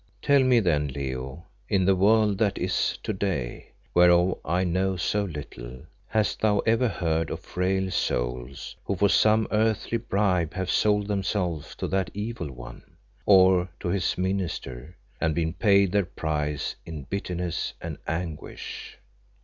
Tell 0.19 0.41
me, 0.41 0.59
then, 0.59 0.87
Leo, 0.87 1.45
in 1.69 1.85
the 1.85 1.95
world 1.95 2.39
that 2.39 2.57
is 2.57 2.97
to 3.03 3.13
day, 3.13 3.69
whereof 3.93 4.39
I 4.43 4.63
know 4.63 4.95
so 4.97 5.25
little, 5.25 5.83
hast 6.07 6.39
thou 6.39 6.57
ever 6.65 6.87
heard 6.87 7.29
of 7.29 7.41
frail 7.41 7.91
souls 7.91 8.75
who 8.83 8.95
for 8.95 9.09
some 9.09 9.47
earthly 9.51 9.99
bribe 9.99 10.55
have 10.55 10.71
sold 10.71 11.07
themselves 11.07 11.75
to 11.75 11.87
that 11.89 12.09
evil 12.15 12.49
one, 12.51 12.97
or 13.27 13.69
to 13.79 13.89
his 13.89 14.17
minister, 14.17 14.97
and 15.19 15.35
been 15.35 15.53
paid 15.53 15.91
their 15.91 16.05
price 16.05 16.75
in 16.83 17.03
bitterness 17.03 17.75
and 17.79 17.99
anguish?" 18.07 18.97